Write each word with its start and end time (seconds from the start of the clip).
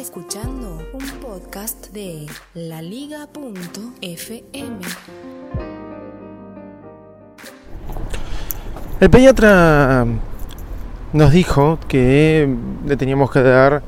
Escuchando 0.00 0.78
un 0.94 1.06
podcast 1.20 1.88
de 1.92 2.26
laliga.fm. 2.54 3.68
El 8.98 9.10
pediatra 9.10 10.06
nos 11.12 11.32
dijo 11.32 11.78
que 11.86 12.48
le 12.86 12.96
teníamos 12.96 13.30
que 13.30 13.42
dar 13.42 13.82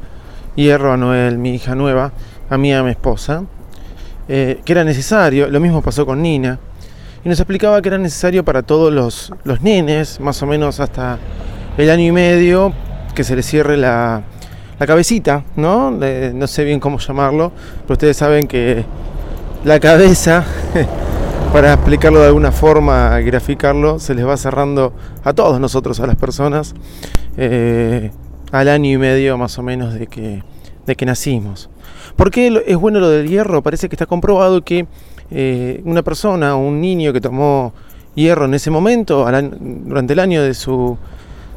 hierro 0.55 0.93
a 0.93 0.99
Noel, 0.99 1.39
mi 1.39 1.55
hija 1.55 1.75
nueva, 1.75 2.13
a 2.51 2.59
mí 2.59 2.75
a 2.75 2.83
mi 2.83 2.91
esposa, 2.91 3.45
eh, 4.29 4.61
que 4.67 4.73
era 4.73 4.85
necesario. 4.85 5.49
Lo 5.49 5.61
mismo 5.61 5.81
pasó 5.81 6.05
con 6.05 6.21
Nina. 6.21 6.59
Y 7.25 7.29
nos 7.31 7.41
explicaba 7.41 7.81
que 7.81 7.89
era 7.89 7.97
necesario 7.97 8.45
para 8.45 8.63
todos 8.63 8.93
los, 8.93 9.33
los 9.45 9.63
nenes, 9.63 10.21
más 10.21 10.43
o 10.43 10.47
menos 10.47 10.79
hasta 10.79 11.19
el 11.79 11.89
año 11.89 12.05
y 12.05 12.13
medio, 12.13 12.75
que 13.15 13.25
se 13.25 13.35
les 13.35 13.47
cierre 13.47 13.79
la, 13.79 14.25
la 14.83 14.87
cabecita, 14.89 15.45
¿no? 15.55 15.93
No 15.93 16.47
sé 16.49 16.65
bien 16.65 16.81
cómo 16.81 16.99
llamarlo, 16.99 17.53
pero 17.83 17.93
ustedes 17.93 18.17
saben 18.17 18.49
que 18.49 18.85
la 19.65 19.79
cabeza, 19.79 20.45
para 21.53 21.75
explicarlo 21.75 22.19
de 22.19 22.27
alguna 22.27 22.51
forma, 22.51 23.21
graficarlo, 23.21 24.01
se 24.01 24.13
les 24.13 24.27
va 24.27 24.37
cerrando 24.37 24.93
a 25.23 25.35
todos 25.35 25.61
nosotros, 25.61 26.01
a 26.01 26.09
las 26.09 26.17
personas, 26.17 26.75
eh, 27.37 28.11
al 28.51 28.69
año 28.69 28.91
y 28.91 28.99
medio 28.99 29.39
más 29.39 29.57
o 29.57 29.63
menos 29.63 29.95
de 29.95 30.09
que, 30.09 30.43
de 30.85 30.97
que 30.97 31.07
nacimos. 31.07 31.71
¿Por 32.17 32.33
qué 32.33 32.65
es 32.67 32.77
bueno 32.77 32.99
lo 32.99 33.09
del 33.09 33.29
hierro? 33.29 33.63
Parece 33.63 33.89
que 33.89 33.95
está 33.95 34.07
comprobado 34.07 34.65
que 34.65 34.89
eh, 35.31 35.81
una 35.85 36.03
persona, 36.03 36.57
un 36.57 36.81
niño 36.81 37.13
que 37.13 37.21
tomó 37.21 37.73
hierro 38.17 38.47
en 38.47 38.55
ese 38.55 38.73
momento, 38.73 39.25
durante 39.61 40.13
el 40.13 40.19
año 40.19 40.43
de 40.43 40.55
su, 40.55 40.99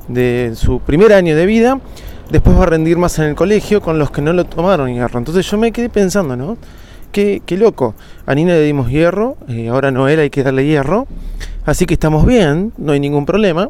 de 0.10 0.52
su 0.56 0.80
primer 0.82 1.12
año 1.12 1.36
de 1.36 1.48
vida, 1.48 1.80
después 2.30 2.58
va 2.58 2.64
a 2.64 2.68
rendir 2.68 2.98
más 2.98 3.18
en 3.20 3.26
el 3.26 3.36
colegio 3.36 3.82
con 3.82 4.00
los 4.00 4.12
que 4.12 4.22
no 4.22 4.34
lo 4.34 4.46
tomaron 4.46 4.94
hierro. 4.94 5.20
Entonces 5.20 5.50
yo 5.50 5.58
me 5.58 5.72
quedé 5.72 5.90
pensando, 5.90 6.36
¿no? 6.36 6.58
Qué, 7.12 7.42
qué 7.46 7.58
loco. 7.58 7.96
A 8.26 8.36
Nina 8.36 8.54
le 8.54 8.62
dimos 8.62 8.90
hierro, 8.90 9.38
eh, 9.48 9.70
ahora 9.70 9.90
a 9.90 9.92
Noel 9.92 10.20
hay 10.20 10.30
que 10.30 10.44
darle 10.44 10.66
hierro. 10.66 11.08
Así 11.66 11.86
que 11.86 11.94
estamos 11.94 12.26
bien, 12.26 12.74
no 12.78 12.92
hay 12.92 13.00
ningún 13.00 13.26
problema. 13.26 13.70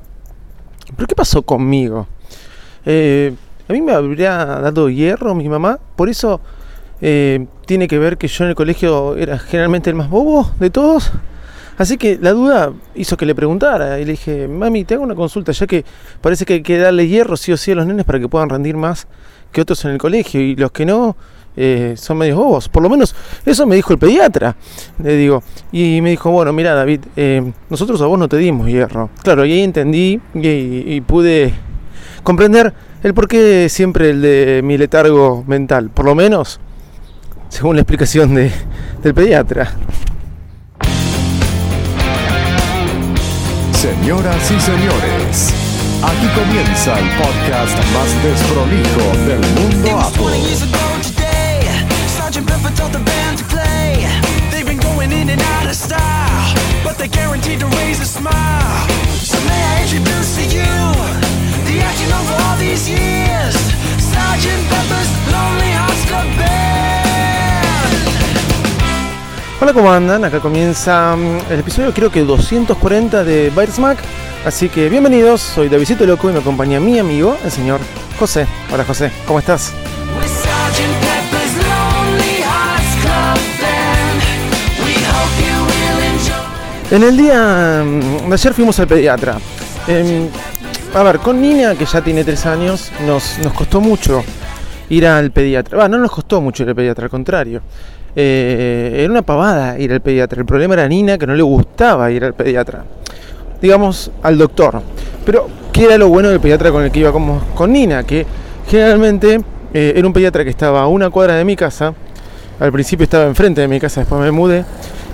Pero 0.95 1.07
¿qué 1.07 1.15
pasó 1.15 1.41
conmigo? 1.41 2.07
Eh, 2.85 3.33
a 3.67 3.73
mí 3.73 3.81
me 3.81 3.93
habría 3.93 4.45
dado 4.45 4.89
hierro 4.89 5.33
mi 5.33 5.49
mamá, 5.49 5.79
por 5.95 6.09
eso 6.09 6.39
eh, 7.01 7.47
tiene 7.65 7.87
que 7.87 7.97
ver 7.97 8.17
que 8.17 8.27
yo 8.27 8.43
en 8.43 8.51
el 8.51 8.55
colegio 8.55 9.15
era 9.15 9.39
generalmente 9.39 9.89
el 9.89 9.95
más 9.95 10.09
bobo 10.09 10.51
de 10.59 10.69
todos. 10.69 11.11
Así 11.77 11.97
que 11.97 12.17
la 12.21 12.31
duda 12.31 12.73
hizo 12.95 13.17
que 13.17 13.25
le 13.25 13.35
preguntara 13.35 13.99
y 13.99 14.05
le 14.05 14.11
dije, 14.11 14.47
mami, 14.47 14.85
te 14.85 14.93
hago 14.93 15.03
una 15.03 15.15
consulta, 15.15 15.51
ya 15.51 15.67
que 15.67 15.83
parece 16.21 16.45
que 16.45 16.53
hay 16.53 16.61
que 16.63 16.77
darle 16.77 17.07
hierro 17.07 17.35
sí 17.35 17.51
o 17.51 17.57
sí 17.57 17.71
a 17.71 17.75
los 17.75 17.85
nenes 17.85 18.05
para 18.05 18.19
que 18.19 18.29
puedan 18.29 18.49
rendir 18.49 18.77
más 18.77 19.07
que 19.51 19.61
otros 19.61 19.83
en 19.85 19.91
el 19.91 19.97
colegio 19.97 20.41
y 20.41 20.55
los 20.55 20.71
que 20.71 20.85
no 20.85 21.15
eh, 21.57 21.95
son 21.97 22.17
medios 22.17 22.37
bobos. 22.37 22.69
Por 22.69 22.83
lo 22.83 22.89
menos 22.89 23.15
eso 23.45 23.65
me 23.65 23.75
dijo 23.75 23.93
el 23.93 23.99
pediatra, 23.99 24.55
le 25.01 25.15
digo. 25.15 25.43
Y 25.71 26.01
me 26.01 26.09
dijo, 26.11 26.29
bueno, 26.31 26.51
mira 26.53 26.73
David, 26.73 27.01
eh, 27.15 27.51
nosotros 27.69 28.01
a 28.01 28.05
vos 28.05 28.19
no 28.19 28.27
te 28.27 28.37
dimos 28.37 28.67
hierro. 28.67 29.09
Claro, 29.23 29.45
y 29.45 29.53
ahí 29.53 29.61
entendí 29.61 30.19
y, 30.33 31.01
pude 31.01 31.53
comprender 32.23 32.73
el 33.03 33.13
porqué 33.13 33.69
siempre 33.69 34.09
el 34.09 34.21
de 34.21 34.61
mi 34.63 34.77
letargo 34.77 35.43
mental, 35.47 35.89
por 35.89 36.05
lo 36.05 36.15
menos 36.15 36.59
según 37.49 37.75
la 37.75 37.83
explicación 37.83 38.35
de, 38.35 38.51
del 39.03 39.13
pediatra. 39.13 39.73
Señoras 43.85 44.49
y 44.49 44.59
señores, 44.59 45.53
aquí 46.01 46.27
comienza 46.33 46.97
el 46.97 47.07
podcast 47.17 47.77
más 47.93 48.23
desprolijo 48.23 49.15
del 49.27 49.39
mundo 49.61 49.99
Apple. 49.99 50.55
Hola, 69.61 69.71
¿cómo 69.71 69.89
andan? 69.89 70.25
Acá 70.25 70.41
comienza 70.41 71.15
mm, 71.15 71.49
el 71.49 71.59
episodio 71.61 71.93
creo 71.93 72.11
que 72.11 72.23
240 72.23 73.23
de 73.23 73.51
Smack. 73.71 73.99
Así 74.45 74.67
que 74.67 74.89
bienvenidos, 74.89 75.39
soy 75.39 75.69
Davidito 75.69 76.05
Loco 76.05 76.29
y 76.29 76.33
me 76.33 76.39
acompaña 76.39 76.81
mi 76.81 76.99
amigo, 76.99 77.37
el 77.41 77.49
señor 77.49 77.79
José. 78.19 78.47
Hola 78.73 78.83
José, 78.83 79.13
¿cómo 79.25 79.39
estás? 79.39 79.73
En 86.91 87.03
el 87.03 87.15
día 87.15 87.81
mm, 87.85 88.27
de 88.27 88.33
ayer 88.33 88.53
fuimos 88.53 88.77
al 88.81 88.87
pediatra. 88.87 89.37
Em, 89.87 90.27
a 90.93 91.01
ver, 91.01 91.19
con 91.19 91.41
Nina, 91.41 91.75
que 91.75 91.85
ya 91.85 92.01
tiene 92.01 92.25
tres 92.25 92.45
años, 92.45 92.91
nos, 93.07 93.39
nos 93.39 93.53
costó 93.53 93.79
mucho 93.79 94.21
ir 94.89 95.07
al 95.07 95.31
pediatra. 95.31 95.77
Bueno, 95.77 95.95
no 95.95 96.03
nos 96.03 96.11
costó 96.11 96.41
mucho 96.41 96.63
ir 96.63 96.69
al 96.69 96.75
pediatra, 96.75 97.05
al 97.05 97.09
contrario. 97.09 97.61
Eh, 98.15 99.01
era 99.03 99.11
una 99.11 99.21
pavada 99.21 99.77
ir 99.77 99.91
al 99.91 100.01
pediatra. 100.01 100.39
El 100.39 100.45
problema 100.45 100.75
era 100.75 100.87
Nina, 100.87 101.17
que 101.17 101.27
no 101.27 101.35
le 101.35 101.43
gustaba 101.43 102.09
ir 102.11 102.23
al 102.23 102.33
pediatra. 102.33 102.85
Digamos, 103.61 104.11
al 104.23 104.37
doctor. 104.37 104.81
Pero, 105.25 105.47
¿qué 105.71 105.85
era 105.85 105.97
lo 105.97 106.07
bueno 106.07 106.29
del 106.29 106.39
pediatra 106.39 106.71
con 106.71 106.83
el 106.83 106.91
que 106.91 106.99
iba 106.99 107.11
con, 107.11 107.39
con 107.53 107.71
Nina? 107.71 108.03
Que 108.03 108.25
generalmente 108.67 109.41
eh, 109.73 109.93
era 109.95 110.07
un 110.07 110.13
pediatra 110.13 110.43
que 110.43 110.49
estaba 110.49 110.81
a 110.81 110.87
una 110.87 111.09
cuadra 111.09 111.35
de 111.35 111.43
mi 111.43 111.55
casa. 111.55 111.93
Al 112.59 112.71
principio 112.71 113.03
estaba 113.03 113.25
enfrente 113.25 113.59
de 113.59 113.67
mi 113.67 113.79
casa, 113.79 114.01
después 114.01 114.21
me 114.21 114.31
mudé. 114.31 114.63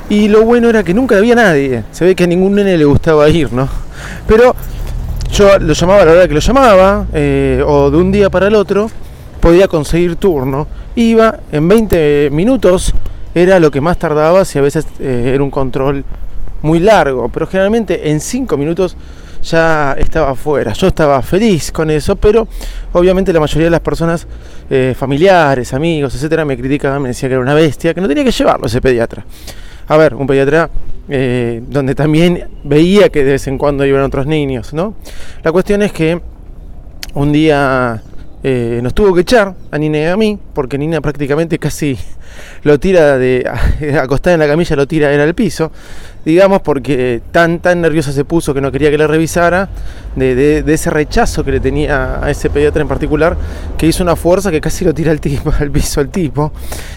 Y 0.10 0.28
lo 0.28 0.44
bueno 0.44 0.70
era 0.70 0.84
que 0.84 0.94
nunca 0.94 1.18
había 1.18 1.36
nadie. 1.36 1.84
Se 1.92 2.06
ve 2.06 2.16
que 2.16 2.26
a 2.26 2.28
ningún 2.28 2.54
nene 2.54 2.78
le 2.78 2.86
gustaba 2.86 3.28
ir, 3.30 3.52
¿no? 3.52 3.68
Pero 4.28 4.54
yo 5.32 5.58
lo 5.58 5.74
llamaba 5.74 6.02
a 6.02 6.06
la 6.06 6.12
hora 6.12 6.28
que 6.28 6.34
lo 6.34 6.40
llamaba, 6.40 7.06
eh, 7.14 7.64
o 7.66 7.90
de 7.90 7.98
un 7.98 8.12
día 8.12 8.30
para 8.30 8.48
el 8.48 8.56
otro, 8.56 8.92
podía 9.40 9.68
conseguir 9.68 10.18
turno 10.18 10.68
iba 10.96 11.40
en 11.52 11.68
20 11.68 12.30
minutos, 12.32 12.94
era 13.34 13.60
lo 13.60 13.72
que 13.72 13.82
más 13.82 13.98
tardaba, 13.98 14.46
si 14.46 14.60
a 14.60 14.62
veces 14.62 14.86
eh, 15.00 15.32
era 15.34 15.44
un 15.44 15.52
control 15.52 16.04
muy 16.62 16.80
largo, 16.80 17.30
pero 17.30 17.48
generalmente 17.48 18.12
en 18.12 18.20
5 18.20 18.58
minutos 18.58 18.96
ya 19.44 19.96
estaba 19.98 20.32
afuera. 20.32 20.74
Yo 20.74 20.88
estaba 20.88 21.22
feliz 21.22 21.72
con 21.72 21.90
eso, 21.90 22.16
pero 22.16 22.48
obviamente 22.94 23.34
la 23.34 23.40
mayoría 23.40 23.66
de 23.66 23.72
las 23.72 23.80
personas, 23.80 24.28
eh, 24.70 24.94
familiares, 24.98 25.74
amigos, 25.74 26.14
etcétera, 26.16 26.46
me 26.46 26.58
criticaban, 26.58 27.02
me 27.02 27.10
decían 27.10 27.30
que 27.30 27.34
era 27.34 27.42
una 27.42 27.54
bestia, 27.54 27.94
que 27.94 28.02
no 28.02 28.08
tenía 28.08 28.24
que 28.24 28.32
llevarlo 28.32 28.68
ese 28.68 28.82
pediatra. 28.82 29.26
A 29.88 29.98
ver, 29.98 30.14
un 30.14 30.28
pediatra 30.28 30.70
eh, 31.10 31.62
donde 31.68 31.96
también 31.96 32.48
veía 32.64 33.10
que 33.10 33.24
de 33.24 33.32
vez 33.34 33.48
en 33.48 33.58
cuando 33.58 33.86
iban 33.86 34.04
otros 34.04 34.28
niños, 34.28 34.74
¿no? 34.74 34.94
La 35.44 35.52
cuestión 35.52 35.82
es 35.82 35.92
que 35.92 36.22
un 37.14 37.32
día 37.32 38.02
eh, 38.44 38.80
nos 38.82 38.96
tuvo 38.96 39.14
que 39.14 39.22
echar 39.22 39.54
a 39.70 39.78
Nina 39.78 40.00
y 40.00 40.06
a 40.06 40.18
mí, 40.18 40.40
porque 40.54 40.78
Nina 40.78 41.00
prácticamente 41.00 41.60
casi 41.60 41.98
lo 42.64 42.80
tira 42.80 43.18
de 43.18 43.48
acostada 44.02 44.34
en 44.34 44.40
la 44.40 44.48
camilla, 44.48 44.76
lo 44.76 44.88
tira 44.88 45.12
era 45.12 45.24
al 45.24 45.36
piso, 45.36 45.72
digamos, 46.26 46.62
porque 46.62 47.22
tan 47.32 47.60
tan 47.60 47.82
nerviosa 47.82 48.12
se 48.12 48.26
puso 48.26 48.54
que 48.54 48.62
no 48.62 48.72
quería 48.72 48.90
que 48.90 48.98
le 48.98 49.06
revisara, 49.06 49.70
de, 50.16 50.64
ese 50.66 50.90
rechazo 50.90 51.44
que 51.44 51.52
le 51.52 51.60
tenía 51.60 52.24
a 52.24 52.32
ese 52.32 52.50
pediatra 52.50 52.82
en 52.82 52.88
particular, 52.88 53.38
que 53.78 53.86
hizo 53.86 54.04
una 54.04 54.16
fuerza 54.16 54.50
que 54.50 54.60
casi 54.60 54.86
lo 54.86 54.94
tira 54.94 55.12
al, 55.12 55.22
tipo, 55.22 55.54
al 55.60 55.70
piso 55.70 56.00
al 56.00 56.10
tipo, 56.10 56.52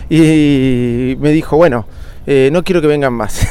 y 0.08 1.16
me 1.20 1.30
dijo, 1.30 1.56
bueno, 1.56 1.86
eh, 2.26 2.48
no 2.52 2.62
quiero 2.62 2.80
que 2.80 2.86
vengan 2.86 3.12
más. 3.12 3.46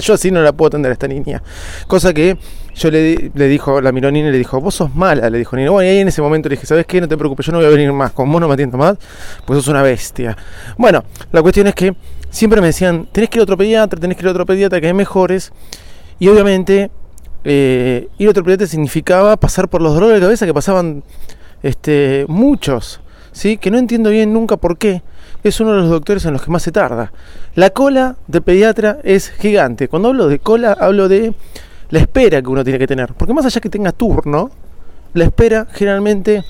Yo 0.00 0.14
así 0.14 0.30
no 0.30 0.40
la 0.40 0.52
puedo 0.52 0.68
atender 0.68 0.90
a 0.90 0.94
esta 0.94 1.08
niña. 1.08 1.42
Cosa 1.86 2.14
que 2.14 2.38
yo 2.74 2.90
le, 2.90 3.30
le 3.34 3.48
dijo, 3.48 3.80
la 3.80 3.92
miró 3.92 4.10
Nina 4.10 4.28
y 4.28 4.32
le 4.32 4.38
dijo, 4.38 4.60
vos 4.60 4.74
sos 4.74 4.94
mala, 4.94 5.28
le 5.28 5.38
dijo 5.38 5.56
Nina. 5.56 5.70
Bueno, 5.70 5.88
y 5.88 5.92
ahí 5.92 5.98
en 5.98 6.08
ese 6.08 6.22
momento 6.22 6.48
le 6.48 6.56
dije, 6.56 6.66
¿sabes 6.66 6.86
qué? 6.86 7.00
No 7.00 7.08
te 7.08 7.16
preocupes, 7.16 7.46
yo 7.46 7.52
no 7.52 7.58
voy 7.58 7.66
a 7.66 7.70
venir 7.70 7.92
más, 7.92 8.12
con 8.12 8.30
vos 8.30 8.40
no 8.40 8.48
me 8.48 8.54
atiendo 8.54 8.78
más, 8.78 8.96
pues 9.44 9.58
sos 9.58 9.68
una 9.68 9.82
bestia. 9.82 10.36
Bueno, 10.78 11.04
la 11.30 11.42
cuestión 11.42 11.66
es 11.66 11.74
que 11.74 11.94
siempre 12.30 12.60
me 12.60 12.68
decían, 12.68 13.06
tenés 13.12 13.30
que 13.30 13.38
ir 13.38 13.40
a 13.40 13.44
otro 13.44 13.56
pediatra, 13.56 14.00
tenés 14.00 14.16
que 14.16 14.22
ir 14.22 14.28
a 14.28 14.30
otro 14.30 14.46
pediatra, 14.46 14.80
que 14.80 14.86
hay 14.88 14.94
mejores. 14.94 15.52
Y 16.18 16.28
obviamente 16.28 16.90
eh, 17.44 18.08
ir 18.18 18.28
a 18.28 18.30
otro 18.30 18.44
pediatra 18.44 18.66
significaba 18.66 19.36
pasar 19.36 19.68
por 19.68 19.82
los 19.82 19.94
dolores 19.94 20.16
de 20.16 20.20
cabeza 20.20 20.46
que 20.46 20.54
pasaban 20.54 21.02
este, 21.62 22.24
muchos, 22.28 23.00
¿sí? 23.32 23.58
que 23.58 23.70
no 23.70 23.78
entiendo 23.78 24.10
bien 24.10 24.32
nunca 24.32 24.56
por 24.56 24.78
qué. 24.78 25.02
Es 25.44 25.58
uno 25.60 25.72
de 25.72 25.80
los 25.80 25.90
doctores 25.90 26.24
en 26.24 26.32
los 26.32 26.42
que 26.42 26.50
más 26.52 26.62
se 26.62 26.70
tarda. 26.70 27.12
La 27.54 27.70
cola 27.70 28.16
de 28.28 28.40
pediatra 28.40 28.98
es 29.02 29.30
gigante. 29.30 29.88
Cuando 29.88 30.08
hablo 30.08 30.28
de 30.28 30.38
cola, 30.38 30.72
hablo 30.72 31.08
de 31.08 31.34
la 31.92 31.98
espera 31.98 32.40
que 32.40 32.48
uno 32.48 32.64
tiene 32.64 32.78
que 32.78 32.86
tener. 32.86 33.12
Porque 33.14 33.34
más 33.34 33.44
allá 33.44 33.60
que 33.60 33.68
tenga 33.68 33.92
turno, 33.92 34.50
la 35.12 35.24
espera 35.24 35.66
generalmente, 35.70 36.42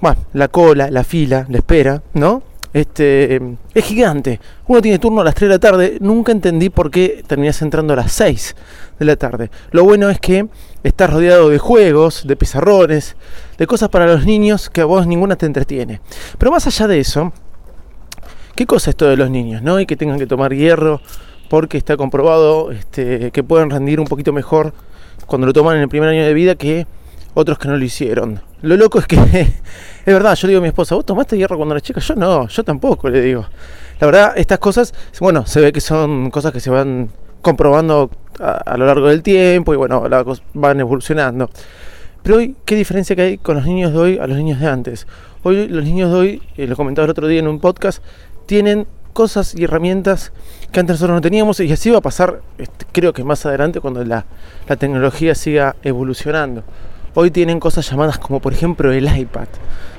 bueno, 0.00 0.20
la 0.34 0.48
cola, 0.48 0.90
la 0.90 1.02
fila, 1.02 1.46
la 1.48 1.58
espera, 1.58 2.02
¿no? 2.12 2.42
Este, 2.74 3.40
es 3.72 3.84
gigante. 3.84 4.40
Uno 4.66 4.82
tiene 4.82 4.98
turno 4.98 5.22
a 5.22 5.24
las 5.24 5.34
3 5.34 5.48
de 5.48 5.54
la 5.54 5.58
tarde. 5.58 5.96
Nunca 6.00 6.32
entendí 6.32 6.68
por 6.68 6.90
qué 6.90 7.24
terminas 7.26 7.62
entrando 7.62 7.94
a 7.94 7.96
las 7.96 8.12
6 8.12 8.54
de 8.98 9.04
la 9.06 9.16
tarde. 9.16 9.50
Lo 9.70 9.84
bueno 9.84 10.10
es 10.10 10.20
que 10.20 10.48
estás 10.82 11.10
rodeado 11.10 11.48
de 11.48 11.58
juegos, 11.58 12.26
de 12.26 12.36
pizarrones, 12.36 13.16
de 13.56 13.66
cosas 13.66 13.88
para 13.88 14.06
los 14.06 14.26
niños 14.26 14.68
que 14.68 14.82
a 14.82 14.84
vos 14.84 15.06
ninguna 15.06 15.36
te 15.36 15.46
entretiene. 15.46 16.02
Pero 16.36 16.52
más 16.52 16.66
allá 16.66 16.88
de 16.88 17.00
eso, 17.00 17.32
¿qué 18.54 18.66
cosa 18.66 18.90
es 18.90 18.94
esto 18.94 19.08
de 19.08 19.16
los 19.16 19.30
niños? 19.30 19.62
¿No? 19.62 19.80
Y 19.80 19.86
que 19.86 19.96
tengan 19.96 20.18
que 20.18 20.26
tomar 20.26 20.52
hierro 20.52 21.00
porque 21.48 21.78
está 21.78 21.96
comprobado 21.96 22.70
este, 22.70 23.30
que 23.30 23.42
pueden 23.42 23.70
rendir 23.70 24.00
un 24.00 24.06
poquito 24.06 24.32
mejor 24.32 24.72
cuando 25.26 25.46
lo 25.46 25.52
toman 25.52 25.76
en 25.76 25.82
el 25.82 25.88
primer 25.88 26.08
año 26.08 26.24
de 26.24 26.34
vida 26.34 26.54
que 26.54 26.86
otros 27.34 27.58
que 27.58 27.68
no 27.68 27.76
lo 27.76 27.84
hicieron. 27.84 28.40
Lo 28.62 28.76
loco 28.76 28.98
es 28.98 29.06
que, 29.06 29.16
es 30.06 30.06
verdad, 30.06 30.34
yo 30.36 30.48
digo 30.48 30.58
a 30.58 30.62
mi 30.62 30.68
esposa, 30.68 30.94
¿vos 30.94 31.04
tomaste 31.04 31.36
hierro 31.36 31.56
cuando 31.56 31.74
eras 31.74 31.82
chica? 31.82 32.00
Yo 32.00 32.14
no, 32.14 32.48
yo 32.48 32.64
tampoco, 32.64 33.08
le 33.08 33.20
digo. 33.20 33.44
La 34.00 34.06
verdad, 34.06 34.32
estas 34.36 34.58
cosas, 34.58 34.94
bueno, 35.20 35.46
se 35.46 35.60
ve 35.60 35.72
que 35.72 35.80
son 35.80 36.30
cosas 36.30 36.52
que 36.52 36.60
se 36.60 36.70
van 36.70 37.10
comprobando 37.42 38.10
a, 38.40 38.76
lo 38.76 38.86
largo 38.86 39.08
del 39.08 39.22
tiempo 39.22 39.74
y 39.74 39.76
bueno, 39.76 40.04
van 40.54 40.80
evolucionando. 40.80 41.50
Pero 42.22 42.36
hoy, 42.38 42.56
¿qué 42.64 42.74
diferencia 42.74 43.14
que 43.14 43.22
hay 43.22 43.38
con 43.38 43.56
los 43.56 43.66
niños 43.66 43.92
de 43.92 43.98
hoy 43.98 44.18
a 44.18 44.26
los 44.26 44.36
niños 44.36 44.58
de 44.58 44.66
antes? 44.66 45.06
Hoy 45.42 45.68
los 45.68 45.84
niños 45.84 46.10
de 46.10 46.16
hoy, 46.16 46.42
eh, 46.56 46.66
lo 46.66 46.74
comentaba 46.74 47.04
el 47.04 47.10
otro 47.10 47.28
día 47.28 47.38
en 47.38 47.48
un 47.48 47.60
podcast, 47.60 48.02
tienen 48.46 48.86
cosas 49.14 49.54
y 49.54 49.64
herramientas 49.64 50.32
que 50.70 50.80
antes 50.80 50.96
nosotros 50.96 51.16
no 51.16 51.20
teníamos 51.22 51.58
y 51.60 51.72
así 51.72 51.88
va 51.88 51.98
a 51.98 52.02
pasar, 52.02 52.42
este, 52.58 52.84
creo 52.92 53.14
que 53.14 53.24
más 53.24 53.46
adelante 53.46 53.80
cuando 53.80 54.04
la, 54.04 54.26
la 54.68 54.76
tecnología 54.76 55.34
siga 55.34 55.76
evolucionando. 55.82 56.64
Hoy 57.14 57.30
tienen 57.30 57.60
cosas 57.60 57.88
llamadas 57.88 58.18
como 58.18 58.40
por 58.40 58.52
ejemplo 58.52 58.92
el 58.92 59.16
iPad, 59.16 59.46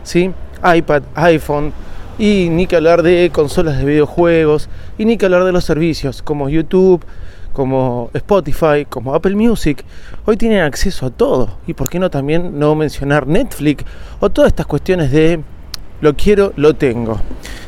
¿sí? 0.04 0.32
iPad, 0.64 1.04
iPhone, 1.16 1.74
y 2.18 2.50
ni 2.50 2.68
que 2.68 2.76
hablar 2.76 3.02
de 3.04 3.32
consolas 3.34 3.78
de 3.78 3.86
videojuegos, 3.86 4.70
y 4.98 5.06
ni 5.06 5.18
que 5.18 5.26
hablar 5.26 5.44
de 5.44 5.52
los 5.52 5.66
servicios 5.66 6.22
como 6.22 6.50
YouTube, 6.50 7.04
como 7.56 8.10
Spotify, 8.14 8.86
como 8.88 9.16
Apple 9.16 9.36
Music. 9.36 9.84
Hoy 10.26 10.36
tienen 10.36 10.60
acceso 10.60 11.06
a 11.06 11.10
todo. 11.10 11.58
Y 11.66 11.74
por 11.74 11.90
qué 11.90 12.00
no 12.00 12.10
también 12.10 12.60
no 12.60 12.76
mencionar 12.76 13.28
Netflix 13.28 13.86
o 14.20 14.30
todas 14.30 14.50
estas 14.50 14.66
cuestiones 14.66 15.10
de 15.12 15.42
lo 16.02 16.16
quiero, 16.16 16.52
lo 16.58 16.76
tengo. 16.76 17.20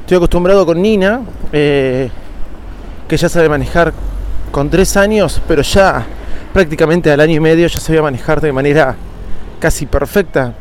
Estoy 0.08 0.16
acostumbrado 0.16 0.66
con 0.66 0.82
Nina, 0.82 1.20
eh, 1.52 2.10
que 3.10 3.18
ya 3.18 3.28
sabe 3.28 3.50
manejar 3.50 3.92
con 4.52 4.70
tres 4.70 4.96
años, 4.96 5.42
pero 5.50 5.62
ya 5.64 6.06
prácticamente 6.54 7.12
al 7.12 7.20
año 7.20 7.34
y 7.34 7.40
medio 7.42 7.68
ya 7.68 7.78
sabía 7.78 8.02
manejar 8.02 8.40
de 8.40 8.54
manera 8.54 8.96
casi 9.60 9.86
perfecta 9.86 10.54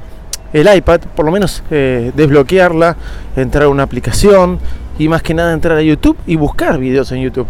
el 0.52 0.68
iPad, 0.74 1.02
por 1.14 1.24
lo 1.24 1.30
menos 1.30 1.62
eh, 1.70 2.10
desbloquearla, 2.16 2.96
entrar 3.36 3.66
a 3.66 3.68
una 3.68 3.84
aplicación 3.84 4.58
y 4.98 5.06
más 5.06 5.22
que 5.22 5.32
nada 5.32 5.52
entrar 5.52 5.78
a 5.78 5.82
YouTube 5.82 6.16
y 6.26 6.34
buscar 6.34 6.80
videos 6.80 7.12
en 7.12 7.22
YouTube. 7.22 7.46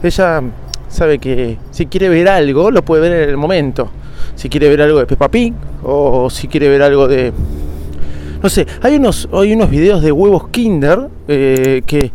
Ella 0.00 0.42
sabe 0.88 1.18
que 1.18 1.58
si 1.72 1.86
quiere 1.86 2.08
ver 2.08 2.28
algo, 2.28 2.70
lo 2.70 2.84
puede 2.84 3.02
ver 3.02 3.22
en 3.24 3.30
el 3.30 3.36
momento. 3.36 3.90
Si 4.36 4.48
quiere 4.48 4.68
ver 4.68 4.82
algo 4.82 5.00
de 5.00 5.06
Peppa 5.06 5.28
Pig 5.28 5.54
o 5.82 6.30
si 6.30 6.46
quiere 6.46 6.68
ver 6.68 6.82
algo 6.82 7.08
de... 7.08 7.32
No 8.42 8.48
sé, 8.48 8.66
hay 8.82 8.96
unos, 8.96 9.28
hay 9.32 9.52
unos 9.52 9.70
videos 9.70 10.02
de 10.02 10.12
huevos 10.12 10.48
Kinder 10.48 11.08
eh, 11.28 11.82
que, 11.86 12.10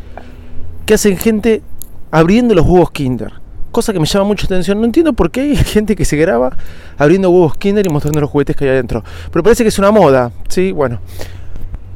que 0.85 0.93
hacen 0.93 1.17
gente 1.17 1.61
abriendo 2.11 2.53
los 2.53 2.65
huevos 2.65 2.91
Kinder 2.91 3.33
cosa 3.77 3.93
que 3.93 3.99
me 3.99 4.07
llama 4.07 4.25
mucha 4.25 4.47
atención. 4.47 4.79
No 4.79 4.85
entiendo 4.85 5.13
por 5.13 5.29
qué 5.29 5.41
hay 5.41 5.55
gente 5.75 5.95
que 5.95 6.03
se 6.03 6.17
graba 6.17 6.57
abriendo 6.97 7.29
huevos 7.29 7.55
Kinder 7.57 7.85
y 7.85 7.89
mostrando 7.89 8.19
los 8.19 8.29
juguetes 8.31 8.55
que 8.55 8.65
hay 8.65 8.71
adentro. 8.71 9.03
Pero 9.31 9.43
parece 9.43 9.63
que 9.63 9.69
es 9.69 9.77
una 9.77 9.91
moda, 9.91 10.31
¿sí? 10.49 10.71
Bueno. 10.71 10.99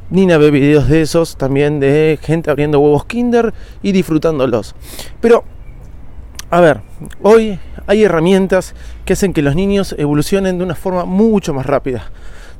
Nina 0.08 0.36
ve 0.36 0.50
videos 0.50 0.88
de 0.88 1.00
esos, 1.00 1.36
también 1.36 1.80
de 1.80 2.18
gente 2.22 2.50
abriendo 2.50 2.78
huevos 2.78 3.06
Kinder 3.06 3.52
y 3.82 3.92
disfrutándolos. 3.92 4.76
Pero, 5.20 5.42
a 6.50 6.60
ver, 6.60 6.82
hoy 7.22 7.58
hay 7.86 8.04
herramientas 8.04 8.74
que 9.06 9.14
hacen 9.14 9.32
que 9.32 9.42
los 9.42 9.56
niños 9.56 9.96
evolucionen 9.98 10.58
de 10.58 10.64
una 10.64 10.74
forma 10.74 11.06
mucho 11.06 11.52
más 11.52 11.64
rápida. 11.66 12.12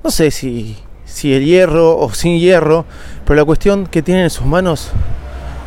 No 0.03 0.11
sé 0.11 0.31
si, 0.31 0.79
si 1.05 1.33
el 1.35 1.45
hierro 1.45 1.99
o 1.99 2.13
sin 2.13 2.39
hierro, 2.39 2.85
pero 3.25 3.37
la 3.37 3.45
cuestión 3.45 3.87
que 3.87 4.03
tienen 4.03 4.25
en 4.25 4.31
sus 4.31 4.47
manos 4.47 4.91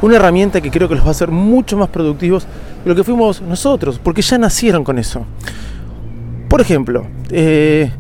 una 0.01 0.17
herramienta 0.17 0.61
que 0.61 0.71
creo 0.71 0.87
que 0.87 0.95
los 0.95 1.03
va 1.03 1.09
a 1.09 1.11
hacer 1.11 1.31
mucho 1.31 1.77
más 1.77 1.89
productivos 1.89 2.45
de 2.83 2.89
lo 2.89 2.95
que 2.95 3.03
fuimos 3.03 3.41
nosotros, 3.41 3.99
porque 4.03 4.21
ya 4.21 4.37
nacieron 4.37 4.83
con 4.83 4.99
eso. 4.99 5.25
Por 6.49 6.61
ejemplo, 6.61 7.07
eh, 7.29 7.91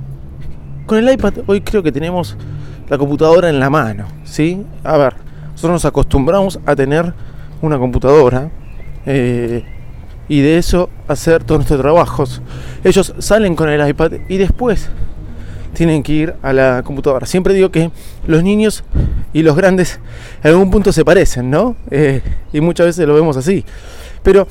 con 0.85 0.97
el 0.97 1.11
iPad 1.11 1.33
hoy 1.47 1.61
creo 1.61 1.81
que 1.81 1.91
tenemos 1.91 2.37
la 2.89 2.97
computadora 2.97 3.49
en 3.49 3.59
la 3.59 3.69
mano, 3.69 4.05
¿sí? 4.23 4.63
A 4.83 4.97
ver, 4.97 5.15
nosotros 5.51 5.71
nos 5.71 5.85
acostumbramos 5.85 6.59
a 6.65 6.75
tener 6.75 7.13
una 7.61 7.77
computadora 7.77 8.51
eh, 9.05 9.63
y 10.27 10.41
de 10.41 10.57
eso 10.57 10.89
hacer 11.07 11.43
todos 11.43 11.59
nuestros 11.59 11.81
trabajos. 11.81 12.41
Ellos 12.83 13.15
salen 13.19 13.55
con 13.55 13.69
el 13.69 13.87
iPad 13.87 14.11
y 14.29 14.37
después 14.37 14.89
tienen 15.75 16.01
que 16.01 16.13
ir 16.13 16.33
a 16.41 16.51
la 16.53 16.81
computadora. 16.83 17.27
Siempre 17.27 17.53
digo 17.53 17.69
que 17.69 17.91
los 18.25 18.41
niños 18.41 18.83
y 19.33 19.43
los 19.43 19.55
grandes 19.55 19.99
en 20.43 20.51
algún 20.51 20.71
punto 20.71 20.91
se 20.91 21.05
parecen, 21.05 21.51
¿no? 21.51 21.75
Eh, 21.91 22.21
y 22.51 22.61
muchas 22.61 22.87
veces 22.87 23.07
lo 23.07 23.13
vemos 23.13 23.37
así. 23.37 23.63
Pero 24.23 24.47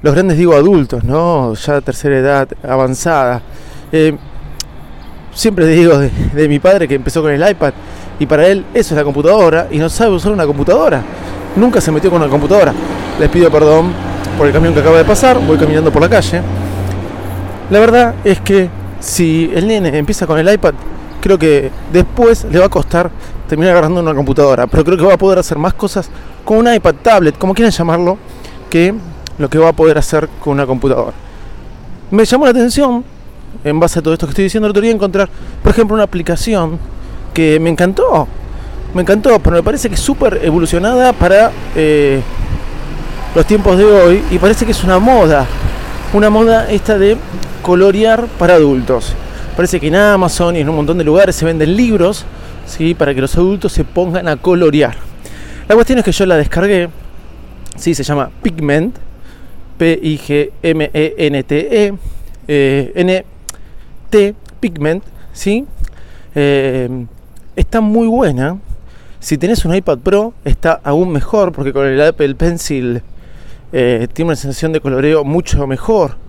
los 0.00 0.14
grandes 0.14 0.38
digo 0.38 0.54
adultos, 0.54 1.04
¿no? 1.04 1.54
Ya 1.54 1.80
tercera 1.80 2.18
edad, 2.18 2.48
avanzada. 2.62 3.42
Eh, 3.92 4.16
siempre 5.34 5.66
digo 5.66 5.98
de, 5.98 6.48
mi 6.48 6.58
padre 6.58 6.88
que 6.88 6.94
empezó 6.94 7.22
con 7.22 7.30
el 7.30 7.48
iPad 7.48 7.72
y 8.18 8.26
para 8.26 8.46
él 8.46 8.64
eso 8.74 8.94
es 8.94 8.98
la 8.98 9.04
computadora 9.04 9.68
y 9.70 9.78
no 9.78 9.88
sabe 9.88 10.14
usar 10.14 10.32
una 10.32 10.46
computadora. 10.46 11.02
Nunca 11.56 11.80
se 11.80 11.92
metió 11.92 12.10
con 12.10 12.22
una 12.22 12.30
computadora. 12.30 12.72
Les 13.18 13.28
pido 13.28 13.50
perdón 13.50 13.92
por 14.36 14.46
el 14.46 14.52
camión 14.52 14.72
que 14.72 14.80
acaba 14.80 14.98
de 14.98 15.04
pasar, 15.04 15.38
voy 15.44 15.58
caminando 15.58 15.92
por 15.92 16.02
la 16.02 16.08
calle. 16.08 16.40
La 17.70 17.80
verdad 17.80 18.14
es 18.24 18.40
que 18.40 18.70
si 19.00 19.50
el 19.54 19.66
nene 19.66 19.96
empieza 19.96 20.26
con 20.26 20.38
el 20.38 20.52
iPad, 20.52 20.74
creo 21.20 21.38
que 21.38 21.70
después 21.92 22.46
le 22.50 22.58
va 22.58 22.66
a 22.66 22.68
costar 22.68 23.10
terminar 23.48 23.72
agarrando 23.72 24.00
una 24.00 24.14
computadora, 24.14 24.66
pero 24.66 24.84
creo 24.84 24.96
que 24.96 25.04
va 25.04 25.14
a 25.14 25.18
poder 25.18 25.38
hacer 25.38 25.58
más 25.58 25.74
cosas 25.74 26.10
con 26.44 26.58
un 26.58 26.72
iPad, 26.72 26.94
tablet, 27.02 27.38
como 27.38 27.54
quieran 27.54 27.72
llamarlo, 27.72 28.18
que 28.70 28.94
lo 29.38 29.48
que 29.48 29.58
va 29.58 29.68
a 29.68 29.72
poder 29.72 29.98
hacer 29.98 30.28
con 30.40 30.54
una 30.54 30.66
computadora. 30.66 31.12
Me 32.10 32.24
llamó 32.24 32.44
la 32.44 32.50
atención, 32.50 33.04
en 33.64 33.80
base 33.80 33.98
a 33.98 34.02
todo 34.02 34.14
esto 34.14 34.26
que 34.26 34.30
estoy 34.30 34.44
diciendo, 34.44 34.66
el 34.66 34.70
otro 34.70 34.82
día 34.82 34.92
encontrar, 34.92 35.28
por 35.62 35.72
ejemplo, 35.72 35.94
una 35.94 36.04
aplicación 36.04 36.78
que 37.32 37.58
me 37.60 37.70
encantó, 37.70 38.26
me 38.94 39.02
encantó, 39.02 39.38
pero 39.38 39.56
me 39.56 39.62
parece 39.62 39.88
que 39.88 39.94
es 39.94 40.00
súper 40.00 40.40
evolucionada 40.42 41.12
para 41.12 41.52
eh, 41.76 42.20
los 43.34 43.46
tiempos 43.46 43.76
de 43.76 43.84
hoy 43.84 44.24
y 44.30 44.38
parece 44.38 44.64
que 44.64 44.72
es 44.72 44.82
una 44.84 44.98
moda, 44.98 45.46
una 46.12 46.30
moda 46.30 46.70
esta 46.70 46.98
de 46.98 47.16
colorear 47.68 48.26
para 48.38 48.54
adultos. 48.54 49.12
Parece 49.54 49.78
que 49.78 49.88
en 49.88 49.96
Amazon 49.96 50.56
y 50.56 50.60
en 50.60 50.70
un 50.70 50.76
montón 50.76 50.96
de 50.96 51.04
lugares 51.04 51.36
se 51.36 51.44
venden 51.44 51.76
libros 51.76 52.24
¿sí? 52.64 52.94
para 52.94 53.14
que 53.14 53.20
los 53.20 53.36
adultos 53.36 53.74
se 53.74 53.84
pongan 53.84 54.26
a 54.26 54.38
colorear. 54.38 54.96
La 55.68 55.74
cuestión 55.74 55.98
es 55.98 56.04
que 56.06 56.12
yo 56.12 56.24
la 56.24 56.38
descargué, 56.38 56.88
¿sí? 57.76 57.94
se 57.94 58.02
llama 58.02 58.30
Pigment, 58.42 58.96
P-I-G-M-E-N-T-E, 59.76 60.62
eh, 62.48 62.92
N-T, 62.94 64.34
Pigment, 64.60 65.04
¿sí? 65.34 65.66
Eh, 66.34 66.88
está 67.54 67.82
muy 67.82 68.06
buena. 68.06 68.56
Si 69.20 69.36
tenés 69.36 69.66
un 69.66 69.74
iPad 69.74 69.98
Pro, 69.98 70.32
está 70.42 70.80
aún 70.82 71.10
mejor 71.10 71.52
porque 71.52 71.74
con 71.74 71.86
el 71.86 72.00
Apple 72.00 72.34
Pencil 72.34 73.02
eh, 73.72 74.08
tiene 74.14 74.28
una 74.30 74.36
sensación 74.36 74.72
de 74.72 74.80
coloreo 74.80 75.22
mucho 75.22 75.66
mejor. 75.66 76.27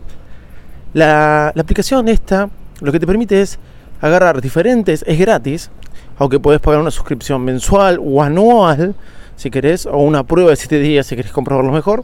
La, 0.93 1.49
aplicación 1.49 2.07
esta 2.07 2.49
lo 2.81 2.91
que 2.91 2.99
te 2.99 3.05
permite 3.05 3.41
es 3.41 3.59
agarrar 4.01 4.41
diferentes, 4.41 5.03
es 5.05 5.19
gratis, 5.19 5.69
aunque 6.17 6.39
puedes 6.39 6.61
pagar 6.61 6.79
una 6.79 6.91
suscripción 6.91 7.43
mensual 7.43 7.99
o 8.01 8.23
anual, 8.23 8.95
si 9.35 9.51
querés, 9.51 9.85
o 9.85 9.97
una 9.97 10.23
prueba 10.23 10.49
de 10.49 10.55
7 10.55 10.79
días 10.79 11.05
si 11.05 11.15
querés 11.15 11.31
comprobarlo 11.31 11.71
mejor. 11.71 12.03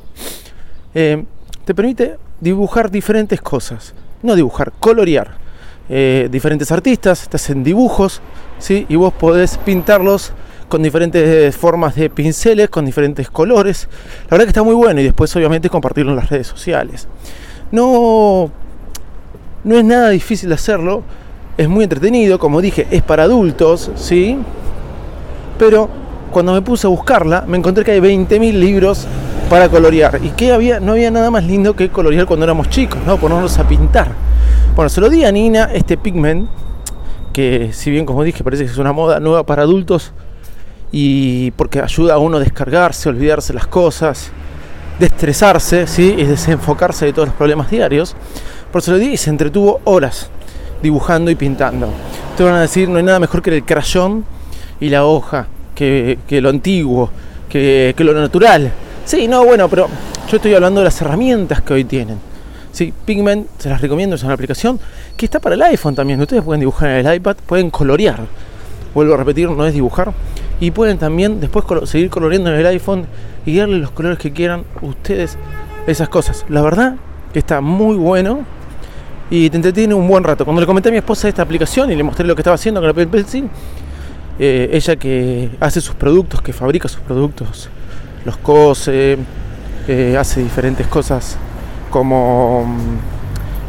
Eh, 0.94 1.24
te 1.65 1.74
permite 1.74 2.18
dibujar 2.39 2.92
diferentes 2.92 3.42
cosas, 3.42 3.94
no 4.22 4.36
dibujar, 4.36 4.72
colorear. 4.80 5.46
Eh, 5.88 6.30
diferentes 6.32 6.72
artistas 6.72 7.30
te 7.30 7.38
hacen 7.38 7.63
dibujos, 7.63 8.22
¿sí? 8.60 8.86
y 8.89 8.96
vos 8.96 9.13
podés 9.13 9.58
pintarlos 9.58 10.34
con 10.68 10.82
diferentes 10.82 11.56
formas 11.56 11.96
de 11.96 12.10
pinceles, 12.10 12.70
con 12.70 12.86
diferentes 12.86 13.30
colores. 13.30 13.88
La 14.24 14.32
verdad 14.32 14.46
que 14.46 14.50
está 14.50 14.63
muy 14.63 14.75
bueno 14.75 15.00
y 15.01 15.04
después 15.04 15.36
obviamente 15.36 15.70
compartirlo 15.70 16.12
en 16.12 16.18
las 16.18 16.30
redes 16.30 16.48
sociales. 16.48 17.08
No 17.72 18.51
No 19.65 19.75
es 19.75 19.84
nada 19.84 20.10
difícil 20.10 20.53
hacerlo, 20.53 21.01
es 21.57 21.67
muy 21.67 21.84
entretenido, 21.84 22.38
como 22.38 22.62
dije, 22.62 22.86
es 22.91 23.01
para 23.01 23.24
adultos, 23.24 23.89
¿sí? 23.95 24.38
Pero 25.57 25.89
cuando 26.29 26.53
me 26.53 26.62
puse 26.62 26.86
a 26.86 26.91
buscarla, 26.91 27.45
me 27.48 27.57
encontré 27.57 27.84
que 27.84 27.93
hay 27.93 28.00
20.000 28.00 28.53
libros 28.53 29.07
para 29.50 29.67
colorear. 29.67 30.19
Y 30.24 30.29
que 30.29 30.51
había, 30.51 30.79
no 30.79 30.91
había 30.91 31.10
nada 31.10 31.31
más 31.31 31.43
lindo 31.45 31.75
que 31.75 31.89
colorear 31.89 32.27
cuando 32.27 32.43
éramos 32.43 32.69
chicos, 32.69 33.00
¿no? 33.07 33.17
Ponernos 33.17 33.57
a 33.57 33.67
pintar. 33.67 34.10
Bueno, 34.75 34.88
se 34.88 35.01
lo 35.01 35.10
di 35.10 35.25
a 35.25 35.31
Nina, 35.31 35.72
este 35.74 35.98
pigment, 35.98 36.48
que 37.34 37.72
si 37.74 37.89
bien 37.89 38.05
como 38.05 38.22
dije 38.24 38.43
parece 38.43 38.65
que 38.65 38.72
es 38.72 38.77
una 38.77 38.93
moda 38.93 39.19
nueva 39.19 39.48
para 39.48 39.63
adultos, 39.63 40.13
y 40.91 41.50
porque 41.51 41.81
ayuda 41.81 42.13
a 42.13 42.17
uno 42.19 42.38
a 42.38 42.39
descargarse, 42.39 43.10
olvidarse 43.10 43.51
las 43.51 43.65
cosas, 43.65 44.31
estresarse 45.00 45.88
¿sí? 45.88 46.13
y 46.17 46.24
desenfocarse 46.24 47.05
de 47.05 47.13
todos 47.13 47.29
los 47.29 47.36
problemas 47.36 47.72
diarios. 47.72 48.15
Por 48.75 48.82
eso 48.82 48.91
lo 48.91 48.98
di 48.98 49.13
y 49.13 49.15
se 49.15 49.29
entretuvo 49.29 49.79
horas 49.86 50.29
dibujando 50.84 51.32
y 51.32 51.36
pintando. 51.36 51.88
Te 52.36 52.44
van 52.44 52.55
a 52.55 52.60
decir, 52.60 52.89
no 52.89 52.98
hay 52.98 53.03
nada 53.03 53.22
mejor 53.22 53.41
que 53.41 53.55
el 53.55 53.63
crayón 53.63 54.25
y 54.82 54.89
la 54.89 55.05
hoja, 55.05 55.48
que, 55.74 56.17
lo 56.27 56.50
antiguo, 56.50 57.10
que, 57.48 57.94
que, 57.96 58.03
lo 58.03 58.13
natural. 58.13 58.70
Sí, 59.05 59.29
no, 59.29 59.46
bueno, 59.46 59.70
pero 59.70 59.88
yo 60.29 60.36
estoy 60.36 60.53
hablando 60.55 60.82
de 60.82 60.84
las 60.84 61.01
herramientas 61.01 61.62
que 61.62 61.74
hoy 61.74 61.86
tienen. 61.86 62.17
Sí, 62.74 62.94
Pigment, 63.05 63.48
se 63.60 63.70
las 63.70 63.79
recomiendo, 63.79 64.17
es 64.17 64.24
una 64.24 64.34
aplicación 64.34 64.77
que 65.15 65.25
está 65.25 65.39
para 65.39 65.55
el 65.55 65.62
iPhone 65.62 65.96
también. 65.96 66.20
Ustedes 66.20 66.44
pueden 66.44 66.60
dibujar 66.60 66.89
en 66.89 67.08
el 67.08 67.15
iPad, 67.15 67.38
pueden 67.46 67.70
colorear. 67.70 68.25
Vuelvo 68.94 69.13
a 69.13 69.17
repetir, 69.17 69.50
no 69.51 69.65
es 69.65 69.74
dibujar. 69.74 70.12
Y 70.60 70.72
pueden 70.72 70.98
también 70.98 71.39
después 71.39 71.63
seguir 71.89 72.10
coloreando 72.10 72.53
en 72.53 72.60
el 72.60 72.65
iPhone 72.65 73.05
y 73.46 73.55
darle 73.55 73.77
los 73.77 73.91
colores 73.91 74.20
que 74.20 74.34
quieran 74.34 74.65
ustedes 74.82 75.38
esas 75.88 76.10
cosas. 76.10 76.46
La 76.50 76.62
verdad 76.62 76.98
que 77.32 77.39
está 77.39 77.62
muy 77.62 77.96
bueno 77.96 78.44
y 79.29 79.50
te 79.50 79.58
entretiene 79.58 79.94
un 79.94 80.08
buen 80.08 80.24
rato. 80.24 80.46
Cuando 80.46 80.62
le 80.62 80.67
comenté 80.67 80.89
a 80.89 80.91
mi 80.91 81.00
esposa 81.00 81.27
esta 81.27 81.41
aplicación 81.41 81.91
y 81.91 81.96
le 81.96 82.03
mostré 82.03 82.25
lo 82.25 82.36
que 82.36 82.41
estaba 82.41 82.55
haciendo 82.55 82.82
con 82.82 83.00
el 83.00 83.08
Pencil, 83.08 83.50
eh, 84.38 84.70
ella 84.74 84.96
que 84.98 85.50
hace 85.60 85.82
sus 85.82 85.96
productos, 85.96 86.41
que 86.41 86.53
fabrica 86.53 86.88
sus 86.88 87.01
productos, 87.01 87.70
los 88.25 88.38
cose, 88.38 89.17
eh, 89.88 90.17
hace 90.20 90.44
diferentes 90.44 90.86
cosas 90.88 91.38
como 91.89 92.65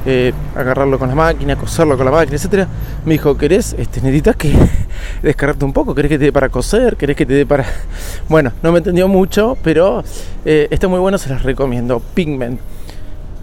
eh, 0.04 0.32
agarrarlo 0.56 0.98
con 0.98 1.08
la 1.08 1.14
máquina, 1.14 1.56
coserlo 1.56 1.96
con 1.96 2.04
la 2.04 2.12
máquina, 2.12 2.36
etcétera, 2.36 2.66
me 3.04 3.12
dijo, 3.12 3.36
¿querés? 3.36 3.74
Este, 3.78 4.00
necesitas 4.00 4.34
que 4.34 4.52
descargarte 5.22 5.64
un 5.64 5.72
poco, 5.72 5.94
¿querés 5.94 6.10
que 6.10 6.18
te 6.18 6.24
dé 6.24 6.32
para 6.32 6.48
coser? 6.48 6.96
¿Querés 6.96 7.16
que 7.16 7.26
te 7.26 7.34
dé 7.34 7.46
para...? 7.46 7.64
Bueno, 8.28 8.50
no 8.60 8.72
me 8.72 8.78
entendió 8.78 9.06
mucho, 9.06 9.56
pero 9.62 10.02
está 10.44 10.88
muy 10.88 10.98
bueno, 10.98 11.16
se 11.16 11.28
las 11.28 11.44
recomiendo. 11.44 12.02
Pigment. 12.14 12.58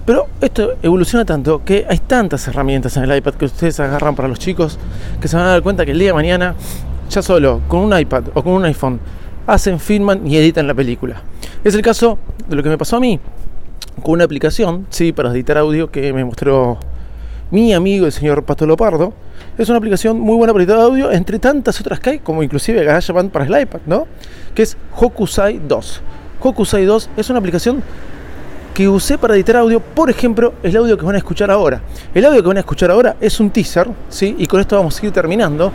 Pero 0.05 0.27
esto 0.41 0.74
evoluciona 0.83 1.24
tanto 1.24 1.63
que 1.63 1.86
hay 1.88 2.00
tantas 2.00 2.45
herramientas 2.48 2.98
en 2.98 3.03
el 3.03 3.17
iPad 3.17 3.36
que 3.36 3.45
ustedes 3.45 3.79
agarran 3.79 4.15
para 4.15 4.27
los 4.27 4.38
chicos 4.38 4.77
que 5.22 5.27
se 5.29 5.38
van 5.38 5.45
a 5.45 5.50
dar 5.50 5.62
cuenta 5.62 5.86
que 5.86 5.91
el 5.91 6.00
día 6.00 6.10
de 6.10 6.13
mañana, 6.13 6.55
ya 7.10 7.22
solo 7.22 7.62
con 7.69 7.79
un 7.79 7.98
iPad 7.98 8.24
o 8.33 8.43
con 8.43 8.53
un 8.53 8.65
iPhone, 8.65 9.00
hacen, 9.48 9.79
filman 9.79 10.27
y 10.27 10.36
editan 10.36 10.67
la 10.67 10.74
película. 10.74 11.22
Es 11.63 11.74
el 11.74 11.81
caso 11.81 12.19
de 12.50 12.55
lo 12.55 12.63
que 12.63 12.69
me 12.69 12.77
pasó 12.77 12.98
a 12.98 13.00
mí 13.00 13.19
con 14.01 14.13
una 14.13 14.25
aplicación, 14.25 14.88
sí, 14.89 15.13
para 15.13 15.31
editar 15.31 15.57
audio 15.57 15.89
que 15.89 16.12
me 16.12 16.25
mostró 16.25 16.79
mi 17.51 17.74
amigo 17.74 18.05
el 18.05 18.12
señor 18.12 18.43
Pato 18.43 18.65
Lopardo. 18.65 19.13
Es 19.57 19.69
una 19.69 19.77
aplicación 19.77 20.19
muy 20.19 20.36
buena 20.36 20.51
para 20.51 20.63
editar 20.63 20.79
audio, 20.81 21.12
entre 21.12 21.39
tantas 21.39 21.79
otras 21.79 22.00
que 22.00 22.10
hay, 22.10 22.19
como 22.19 22.43
inclusive 22.43 22.83
GarageBand 22.83 23.31
para 23.31 23.45
el 23.45 23.62
iPad, 23.62 23.81
¿no? 23.86 24.07
Que 24.53 24.63
es 24.63 24.75
Hokusai 24.98 25.62
2. 25.65 26.01
Hokusai 26.41 26.86
2 26.86 27.10
es 27.15 27.29
una 27.29 27.39
aplicación 27.39 27.83
que 28.74 28.89
usé 28.89 29.18
para 29.18 29.36
editar 29.36 29.58
audio, 29.58 29.80
por 29.80 30.10
ejemplo, 30.10 30.53
el 30.63 30.75
audio 30.75 30.98
que 30.98 31.06
van 31.06 31.15
a 31.15 31.20
escuchar 31.20 31.51
ahora. 31.51 31.82
El 32.13 32.25
audio 32.25 32.42
que 32.42 32.48
van 32.48 32.58
a 32.58 32.62
escuchar 32.62 32.89
ahora 32.89 33.15
es 33.22 33.39
un 33.39 33.51
teaser, 33.51 33.88
¿sí? 34.10 34.36
Y 34.38 34.48
con 34.48 34.60
esto 34.60 34.75
vamos 34.75 35.01
a 35.01 35.06
ir 35.06 35.12
terminando. 35.12 35.72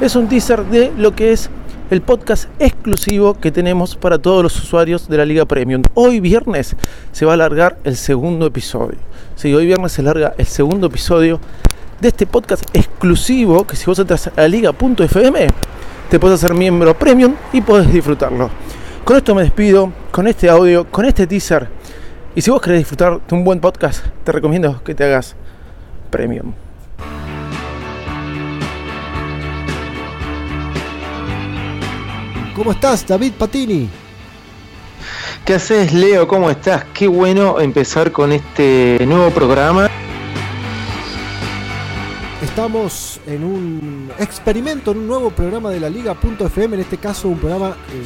Es 0.00 0.14
un 0.16 0.28
teaser 0.28 0.64
de 0.66 0.92
lo 0.96 1.14
que 1.14 1.32
es 1.32 1.48
el 1.90 2.02
podcast 2.02 2.48
exclusivo 2.58 3.34
que 3.34 3.50
tenemos 3.50 3.96
para 3.96 4.18
todos 4.18 4.42
los 4.42 4.56
usuarios 4.56 5.08
de 5.08 5.16
la 5.16 5.24
Liga 5.24 5.44
Premium. 5.44 5.82
Hoy 5.94 6.20
viernes 6.20 6.76
se 7.12 7.24
va 7.24 7.32
a 7.32 7.34
alargar 7.34 7.78
el 7.84 7.96
segundo 7.96 8.46
episodio. 8.46 8.98
Sí, 9.34 9.52
hoy 9.54 9.66
viernes 9.66 9.92
se 9.92 10.02
larga 10.02 10.34
el 10.36 10.46
segundo 10.46 10.86
episodio 10.86 11.40
de 12.00 12.08
este 12.08 12.26
podcast 12.26 12.64
exclusivo 12.74 13.66
que 13.66 13.76
si 13.76 13.86
vos 13.86 13.98
entras 13.98 14.30
a 14.36 14.48
liga.fm 14.48 15.46
te 16.10 16.18
puedes 16.20 16.42
hacer 16.42 16.54
miembro 16.54 16.98
premium 16.98 17.34
y 17.52 17.60
puedes 17.60 17.90
disfrutarlo. 17.92 18.50
Con 19.04 19.16
esto 19.16 19.34
me 19.34 19.42
despido, 19.42 19.92
con 20.10 20.28
este 20.28 20.48
audio, 20.48 20.86
con 20.90 21.04
este 21.04 21.26
teaser. 21.26 21.68
Y 22.34 22.40
si 22.40 22.50
vos 22.50 22.62
querés 22.62 22.78
disfrutar 22.78 23.20
de 23.26 23.34
un 23.34 23.44
buen 23.44 23.60
podcast, 23.60 24.06
te 24.24 24.32
recomiendo 24.32 24.82
que 24.82 24.94
te 24.94 25.04
hagas 25.04 25.36
premium. 26.10 26.54
¿Cómo 32.56 32.72
estás, 32.72 33.06
David 33.06 33.32
Patini? 33.38 33.88
¿Qué 35.44 35.54
haces, 35.54 35.92
Leo? 35.92 36.26
¿Cómo 36.26 36.48
estás? 36.48 36.84
Qué 36.94 37.06
bueno 37.06 37.60
empezar 37.60 38.12
con 38.12 38.32
este 38.32 39.04
nuevo 39.06 39.30
programa. 39.30 39.90
Estamos 42.52 43.18
en 43.26 43.44
un 43.44 44.10
experimento, 44.18 44.90
en 44.90 44.98
un 44.98 45.06
nuevo 45.06 45.30
programa 45.30 45.70
de 45.70 45.80
la 45.80 45.88
Liga.fm, 45.88 46.74
en 46.74 46.82
este 46.82 46.98
caso 46.98 47.28
un 47.28 47.38
programa 47.38 47.70
eh, 47.70 48.02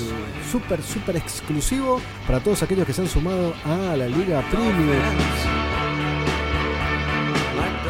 súper, 0.52 0.80
súper 0.84 1.16
exclusivo 1.16 2.00
para 2.28 2.38
todos 2.38 2.62
aquellos 2.62 2.86
que 2.86 2.92
se 2.92 3.02
han 3.02 3.08
sumado 3.08 3.54
a 3.64 3.96
la 3.96 4.06
Liga 4.06 4.44
Premium. 4.48 5.02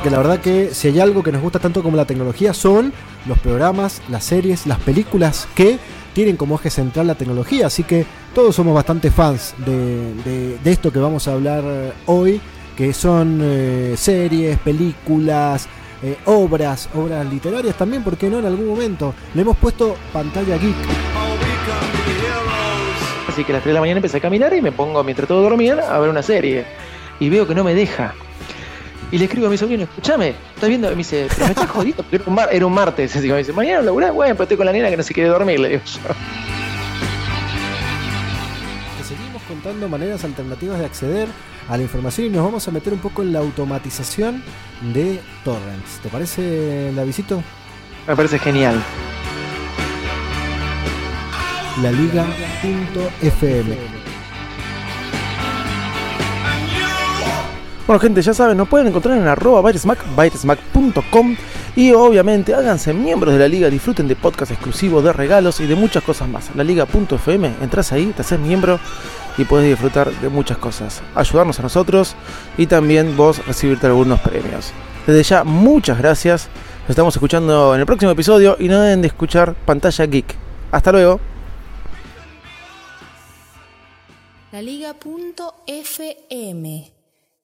Que 0.03 0.09
la 0.09 0.17
verdad 0.17 0.41
que 0.41 0.73
si 0.73 0.89
hay 0.89 0.99
algo 0.99 1.23
que 1.23 1.31
nos 1.31 1.43
gusta 1.43 1.59
tanto 1.59 1.83
como 1.83 1.95
la 1.95 2.07
tecnología 2.07 2.55
son 2.55 2.91
los 3.27 3.39
programas, 3.41 4.01
las 4.09 4.25
series, 4.25 4.67
las 4.67 4.79
películas 4.79 5.47
que 5.55 5.79
tienen 6.15 6.39
como 6.39 6.55
eje 6.55 6.71
central 6.71 7.07
la 7.07 7.17
tecnología, 7.17 7.67
así 7.67 7.83
que 7.83 8.07
todos 8.35 8.57
somos 8.57 8.75
bastante 8.75 9.11
fans 9.11 9.55
de, 9.59 10.57
esto 10.65 10.91
que 10.91 11.01
vamos 11.01 11.29
a 11.29 11.35
hablar 11.35 11.93
hoy, 12.07 12.41
que 12.79 12.95
son 12.95 13.41
eh, 13.43 13.95
series, 13.99 14.59
películas, 14.61 15.69
eh, 16.03 16.17
obras, 16.27 16.89
obras 16.95 17.27
literarias 17.27 17.77
también, 17.77 18.03
porque 18.03 18.29
no 18.29 18.39
en 18.39 18.47
algún 18.47 18.67
momento 18.67 19.15
le 19.35 19.43
hemos 19.43 19.57
puesto 19.57 19.97
pantalla 20.13 20.59
geek. 20.59 20.75
Así 23.29 23.45
que 23.45 23.53
a 23.53 23.57
las 23.57 23.63
3 23.63 23.71
de 23.71 23.75
la 23.75 23.81
mañana 23.81 23.99
empecé 23.99 24.19
a 24.19 24.21
caminar 24.21 24.55
y 24.55 24.63
me 24.63 24.73
pongo 24.73 25.03
mientras 25.05 25.29
todo 25.29 25.43
dormía 25.43 25.75
a 25.91 25.99
ver 25.99 26.11
una 26.11 26.23
serie. 26.23 26.65
Y 27.21 27.29
veo 27.29 27.47
que 27.47 27.55
no 27.55 27.65
me 27.65 27.75
deja. 27.75 28.15
Y 29.11 29.19
le 29.19 29.27
escribo 29.27 29.47
a 29.47 29.51
mi 29.51 29.57
sobrino, 29.57 29.85
escúchame, 29.85 30.35
¿estás 30.55 30.69
viendo? 30.69 30.89
Y 30.89 30.93
me 30.93 30.99
dice, 30.99 31.29
pero 31.31 31.47
me 31.47 31.53
estás 31.53 31.71
jodido, 31.71 32.05
era 32.11 32.25
un, 32.27 32.39
era 32.51 32.67
un 32.67 32.73
martes. 32.73 33.15
Así 33.15 33.27
que 33.27 33.33
me 33.33 33.39
dice, 33.39 33.53
mañana 33.53 33.83
laburás, 33.83 34.13
bueno, 34.13 34.35
pues 34.35 34.47
estoy 34.47 34.57
con 34.57 34.67
la 34.67 34.73
nena 34.73 34.91
que 34.91 34.97
no 34.97 35.03
se 35.03 35.15
quiere 35.15 35.31
dormir, 35.31 35.61
le 35.61 35.69
digo 35.69 35.83
yo. 35.85 36.01
Te 38.99 39.05
seguimos 39.05 39.43
contando 39.43 39.89
maneras 39.89 40.25
alternativas 40.25 40.79
de 40.79 40.87
acceder 40.87 41.29
a 41.69 41.77
la 41.77 41.83
información 41.83 42.27
y 42.27 42.31
nos 42.31 42.45
vamos 42.45 42.69
a 42.69 42.71
meter 42.71 42.93
un 42.93 43.01
poco 43.01 43.23
en 43.23 43.33
la 43.33 43.41
automatización 43.41 44.43
de 44.95 45.21
torrents. 45.45 45.99
¿Te 46.03 46.09
parece, 46.09 46.93
la 46.95 47.05
visito? 47.05 47.43
Me 48.07 48.15
parece 48.15 48.39
genial. 48.39 48.83
La 51.83 51.93
Liga.fm 51.93 53.96
Bueno, 57.87 58.01
gente, 58.01 58.21
ya 58.21 58.35
saben, 58.35 58.57
nos 58.57 58.69
pueden 58.69 58.89
encontrar 58.89 59.17
en 59.17 59.29
arroba 59.29 59.61
bytesmack, 59.61 60.17
bytesmack.com 60.17 61.37
y 61.77 61.93
obviamente 61.93 62.53
háganse 62.53 62.93
miembros 62.93 63.33
de 63.33 63.39
la 63.39 63.47
liga, 63.47 63.71
disfruten 63.71 64.09
de 64.09 64.17
podcast 64.17 64.51
exclusivos, 64.51 65.05
de 65.05 65.13
regalos 65.13 65.61
y 65.61 65.67
de 65.67 65.77
muchas 65.77 66.03
cosas 66.03 66.29
más. 66.29 66.51
La 66.57 66.65
liga.fm, 66.65 67.55
entras 67.63 67.93
ahí, 67.93 68.07
te 68.07 68.23
haces 68.23 68.41
miembro 68.41 68.81
y 69.39 69.45
puedes 69.45 69.69
disfrutar 69.69 70.11
de 70.11 70.29
muchas 70.29 70.59
cosas. 70.59 71.01
Ayudarnos 71.15 71.61
a 71.61 71.63
nosotros 71.63 72.17
y 72.59 72.67
también 72.67 73.17
vos 73.17 73.47
recibirte 73.47 73.87
algunos 73.87 74.19
premios. 74.19 74.73
Desde 75.07 75.23
ya, 75.23 75.45
muchas 75.45 75.99
gracias. 75.99 76.49
Nos 76.83 76.91
estamos 76.91 77.15
escuchando 77.15 77.73
en 77.73 77.81
el 77.81 77.87
próximo 77.87 78.11
episodio 78.11 78.57
y 78.59 78.67
no 78.67 78.81
deben 78.81 79.01
de 79.01 79.07
escuchar 79.07 79.55
Pantalla 79.55 80.07
Geek. 80.07 80.35
Hasta 80.73 80.91
luego. 80.91 81.21
La 84.51 84.61
Liga.fm 84.61 85.77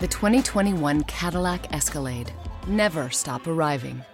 The 0.00 0.06
2021 0.06 1.02
Cadillac 1.04 1.74
Escalade. 1.74 2.32
Never 2.68 3.10
stop 3.10 3.48
arriving. 3.48 4.04